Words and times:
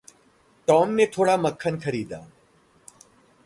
Tom 0.67 0.89
ने 0.89 1.05
थोड़ा 1.05 1.37
मक्खन 1.37 1.77
ख़रीदा। 1.79 2.25